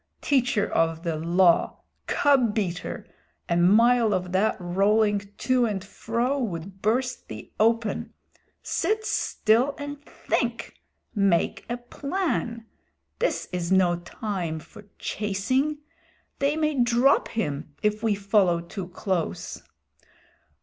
[0.23, 3.05] Teacher of the Law cub beater
[3.47, 8.11] a mile of that rolling to and fro would burst thee open.
[8.63, 10.73] Sit still and think!
[11.13, 12.65] Make a plan.
[13.19, 15.77] This is no time for chasing.
[16.39, 19.61] They may drop him if we follow too close."